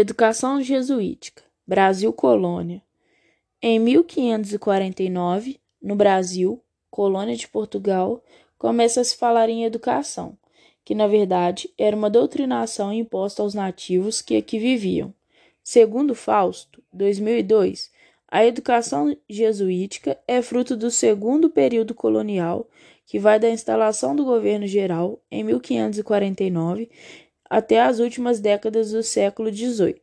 [0.00, 1.42] Educação jesuítica.
[1.66, 2.80] Brasil colônia.
[3.60, 8.22] Em 1549, no Brasil, colônia de Portugal,
[8.56, 10.38] começa a se falar em educação,
[10.84, 15.12] que na verdade era uma doutrinação imposta aos nativos que aqui viviam.
[15.64, 17.90] Segundo Fausto, 2002,
[18.28, 22.68] a educação jesuítica é fruto do segundo período colonial,
[23.04, 26.88] que vai da instalação do governo geral em 1549
[27.48, 30.00] até as últimas décadas do século XVIII.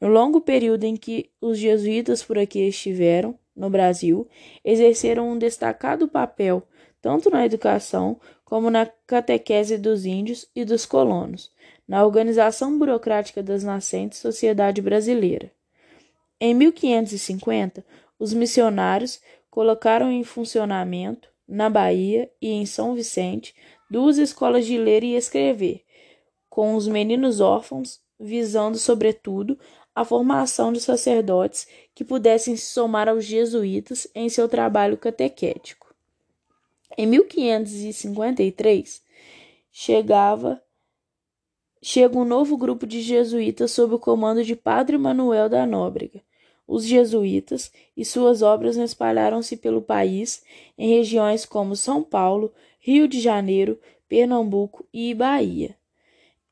[0.00, 4.28] No longo período em que os jesuítas por aqui estiveram, no Brasil,
[4.64, 6.66] exerceram um destacado papel
[7.00, 11.52] tanto na educação como na catequese dos índios e dos colonos,
[11.86, 15.50] na organização burocrática das nascentes sociedade brasileira.
[16.40, 17.84] Em 1550,
[18.18, 19.20] os missionários
[19.50, 23.54] colocaram em funcionamento, na Bahia e em São Vicente,
[23.88, 25.85] duas escolas de ler e escrever,
[26.56, 29.58] com os meninos órfãos, visando, sobretudo,
[29.94, 35.94] a formação de sacerdotes que pudessem se somar aos jesuítas em seu trabalho catequético.
[36.96, 39.02] Em 1553,
[39.70, 40.62] chegava
[41.82, 46.22] chega um novo grupo de jesuítas sob o comando de Padre Manuel da Nóbrega.
[46.66, 50.42] Os jesuítas e suas obras espalharam-se pelo país
[50.78, 55.76] em regiões como São Paulo, Rio de Janeiro, Pernambuco e Bahia.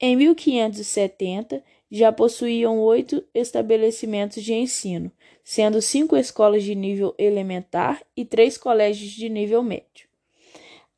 [0.01, 5.13] Em 1570, já possuíam oito estabelecimentos de ensino,
[5.45, 10.09] sendo cinco escolas de nível elementar e três colégios de nível médio.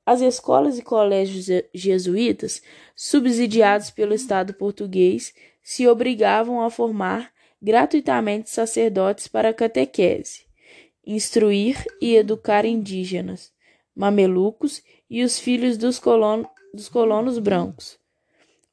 [0.07, 2.63] As escolas e colégios jesuítas,
[2.95, 10.47] subsidiados pelo Estado português, se obrigavam a formar gratuitamente sacerdotes para a catequese,
[11.05, 13.53] instruir e educar indígenas,
[13.95, 16.01] mamelucos e os filhos dos,
[16.73, 17.99] dos colonos brancos.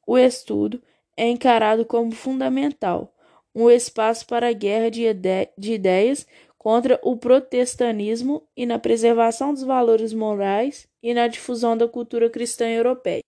[0.06, 0.82] O estudo
[1.16, 3.14] é encarado como fundamental,
[3.54, 6.26] um espaço para a guerra de, ide de ideias
[6.58, 12.66] contra o protestantismo e na preservação dos valores morais e na difusão da cultura cristã
[12.66, 13.22] europeia.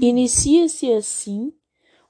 [0.00, 1.52] Inicia-se assim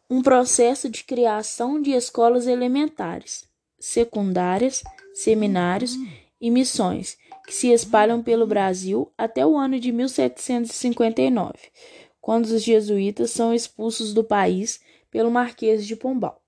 [0.09, 4.83] um processo de criação de escolas elementares, secundárias,
[5.15, 5.93] seminários
[6.41, 7.17] e missões,
[7.47, 11.53] que se espalham pelo Brasil até o ano de 1759,
[12.23, 16.41] quando os jesuítas são expulsos do país pelo Marquês de Pombal.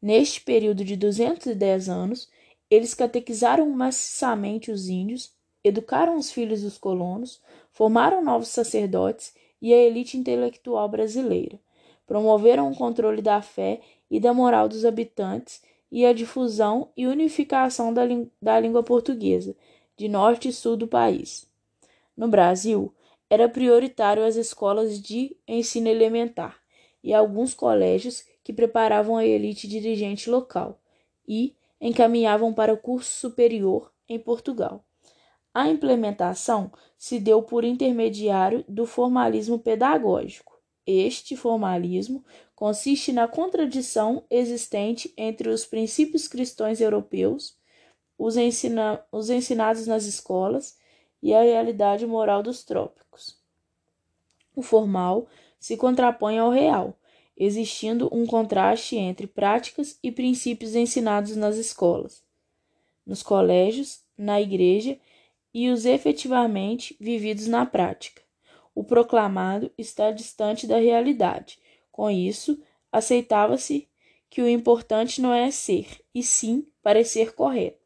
[0.00, 2.28] Neste período de 210 anos,
[2.70, 5.30] eles catequizaram maciçamente os índios,
[5.62, 11.60] educaram os filhos dos colonos, formaram novos sacerdotes e a elite intelectual brasileira,
[12.06, 15.62] promoveram o controle da fé e da moral dos habitantes
[15.92, 18.02] e a difusão e unificação da,
[18.40, 19.54] da língua portuguesa,
[19.96, 21.46] de norte e sul do país.
[22.16, 22.92] No Brasil,
[23.28, 26.58] era prioritário as escolas de ensino elementar
[27.02, 30.80] e alguns colégios que preparavam a elite dirigente local
[31.26, 34.84] e encaminhavam para o curso superior em Portugal.
[35.52, 40.60] A implementação se deu por intermediário do formalismo pedagógico.
[40.86, 42.24] Este formalismo
[42.54, 47.56] consiste na contradição existente entre os princípios cristãos europeus,
[48.18, 50.76] os, ensina os ensinados nas escolas,
[51.24, 53.42] e a realidade moral dos trópicos.
[54.54, 55.26] O formal
[55.58, 56.98] se contrapõe ao real,
[57.34, 62.22] existindo um contraste entre práticas e princípios ensinados nas escolas,
[63.06, 65.00] nos colégios, na igreja
[65.54, 68.20] e os efetivamente vividos na prática.
[68.74, 71.58] O proclamado está distante da realidade.
[71.90, 72.60] Com isso,
[72.92, 73.88] aceitava-se
[74.28, 77.83] que o importante não é ser, e sim parecer correto.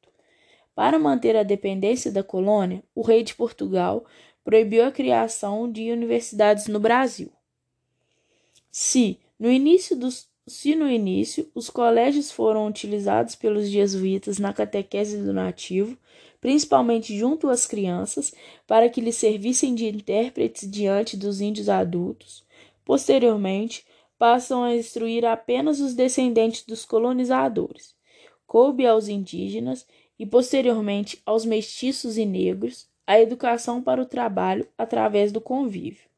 [0.78, 4.04] Para manter a dependência da colônia, o rei de Portugal
[4.44, 7.32] proibiu a criação de universidades no Brasil.
[8.70, 15.16] Se no início dos se no início os colégios foram utilizados pelos jesuítas na catequese
[15.16, 15.98] do nativo,
[16.40, 18.32] principalmente junto às crianças,
[18.64, 22.44] para que lhes servissem de intérpretes diante dos índios adultos,
[22.84, 23.84] posteriormente
[24.16, 27.97] passam a instruir apenas os descendentes dos colonizadores.
[28.48, 29.86] Coube aos indígenas
[30.18, 36.08] e posteriormente aos mestiços e negros a educação para o trabalho através do convívio.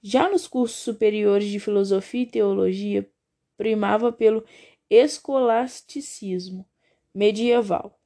[0.00, 3.06] Já nos cursos superiores de filosofia e teologia,
[3.54, 4.42] primava pelo
[4.88, 6.66] escolasticismo
[7.14, 8.00] medieval.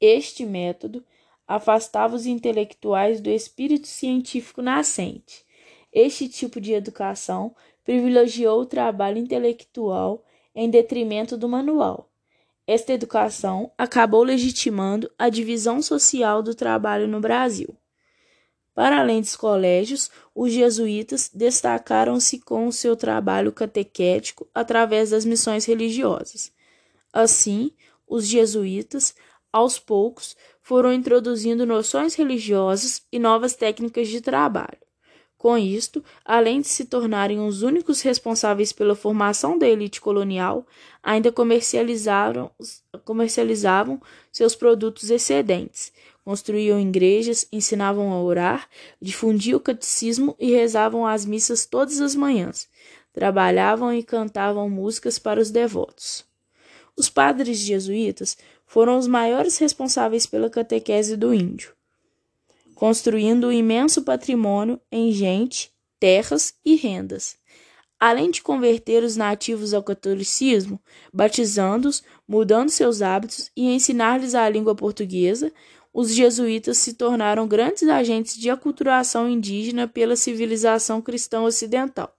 [0.00, 1.04] Este método
[1.46, 5.44] afastava os intelectuais do espírito científico nascente.
[5.92, 7.54] Este tipo de educação
[7.84, 12.10] privilegiou o trabalho intelectual em detrimento do manual
[12.66, 17.76] esta educação acabou legitimando a divisão social do trabalho no Brasil.
[18.74, 25.64] Para além dos colégios, os jesuítas destacaram-se com o seu trabalho catequético através das missões
[25.64, 26.52] religiosas.
[27.12, 27.70] Assim,
[28.06, 29.14] os jesuítas,
[29.50, 34.85] aos poucos, foram introduzindo noções religiosas e novas técnicas de trabalho.
[35.38, 40.66] Com isto, além de se tornarem os únicos responsáveis pela formação da elite colonial,
[41.02, 42.50] ainda comercializaram,
[43.04, 44.00] comercializavam
[44.32, 45.92] seus produtos excedentes,
[46.24, 48.68] construíam igrejas, ensinavam a orar,
[49.00, 52.66] difundiam o catecismo e rezavam as missas todas as manhãs.
[53.12, 56.24] Trabalhavam e cantavam músicas para os devotos.
[56.96, 61.75] Os padres jesuítas foram os maiores responsáveis pela catequese do índio,
[62.76, 67.38] construindo um imenso patrimônio em gente, terras e rendas.
[67.98, 70.78] Além de converter os nativos ao catolicismo,
[71.10, 75.50] batizando-os, mudando seus hábitos e ensinar-lhes a língua portuguesa,
[75.90, 82.14] os jesuítas se tornaram grandes agentes de aculturação indígena pela civilização cristã ocidental.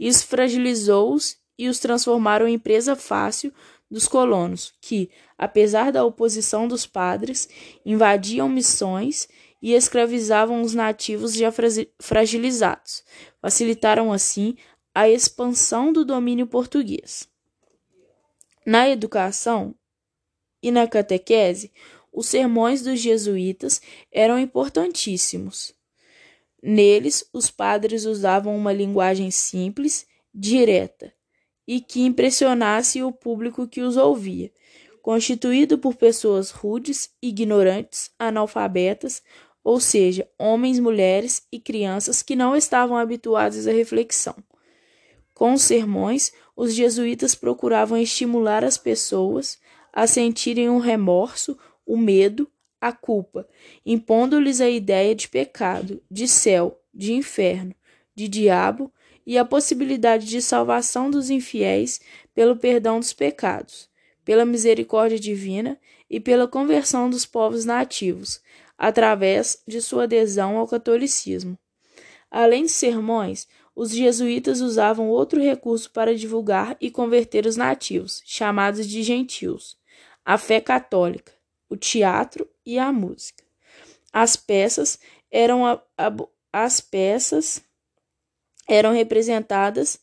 [0.00, 3.52] Isso fragilizou-os e os transformaram em presa fácil
[3.90, 7.46] dos colonos, que, apesar da oposição dos padres,
[7.84, 9.28] invadiam missões
[9.62, 11.52] e escravizavam os nativos já
[12.00, 13.04] fragilizados.
[13.40, 14.56] Facilitaram assim
[14.92, 17.28] a expansão do domínio português.
[18.66, 19.74] Na educação
[20.60, 21.72] e na catequese,
[22.12, 23.80] os sermões dos jesuítas
[24.10, 25.72] eram importantíssimos.
[26.62, 31.12] Neles, os padres usavam uma linguagem simples, direta
[31.66, 34.52] e que impressionasse o público que os ouvia,
[35.00, 39.22] constituído por pessoas rudes, ignorantes, analfabetas,
[39.64, 44.34] ou seja, homens, mulheres e crianças que não estavam habituados à reflexão.
[45.34, 49.58] Com os sermões, os jesuítas procuravam estimular as pessoas
[49.92, 51.56] a sentirem um remorso,
[51.86, 52.50] o medo,
[52.80, 53.48] a culpa,
[53.86, 57.74] impondo-lhes a ideia de pecado, de céu, de inferno,
[58.14, 58.92] de diabo
[59.24, 62.00] e a possibilidade de salvação dos infiéis
[62.34, 63.88] pelo perdão dos pecados,
[64.24, 65.78] pela misericórdia divina
[66.10, 68.40] e pela conversão dos povos nativos,
[68.82, 71.56] através de sua adesão ao catolicismo.
[72.28, 73.46] Além de sermões,
[73.76, 79.78] os jesuítas usavam outro recurso para divulgar e converter os nativos, chamados de gentios,
[80.24, 81.32] a fé católica,
[81.68, 83.44] o teatro e a música.
[84.12, 84.98] As peças
[85.30, 86.12] eram a, a,
[86.52, 87.62] as peças
[88.68, 90.00] eram representadas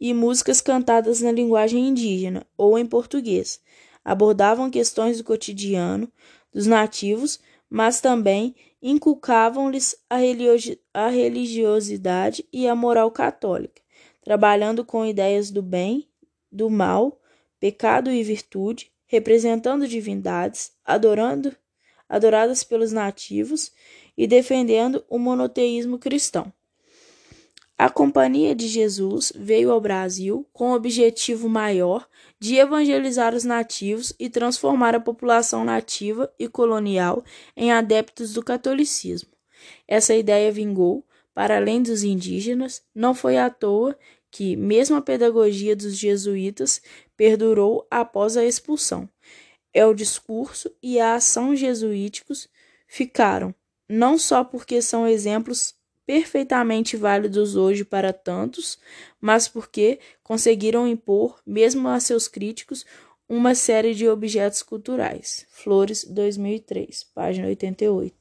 [0.00, 3.60] e músicas cantadas na linguagem indígena ou em português.
[4.04, 6.10] Abordavam questões do cotidiano
[6.52, 7.38] dos nativos,
[7.68, 13.82] mas também inculcavam-lhes a, religiosidade e a moral católica,
[14.22, 16.08] trabalhando com ideias do bem,
[16.50, 17.20] do mal,
[17.58, 21.56] pecado e virtude, representando divindades, adorando,
[22.08, 23.72] adoradas pelos nativos
[24.16, 26.52] e defendendo o monoteísmo cristão.
[27.78, 32.08] A Companhia de Jesus veio ao Brasil com o objetivo maior
[32.40, 37.22] de evangelizar os nativos e transformar a população nativa e colonial
[37.54, 39.28] em adeptos do catolicismo.
[39.86, 43.94] Essa ideia vingou, para além dos indígenas, não foi à toa
[44.30, 46.80] que, mesmo a pedagogia dos jesuítas
[47.14, 49.06] perdurou após a expulsão.
[49.74, 52.48] É o discurso e a ação jesuíticos
[52.88, 53.54] ficaram,
[53.86, 55.75] não só porque são exemplos
[56.06, 58.78] perfeitamente válidos hoje para tantos,
[59.20, 62.86] mas porque conseguiram impor, mesmo a seus críticos,
[63.28, 65.46] uma série de objetos culturais.
[65.50, 68.15] Flores, 2003, página 88.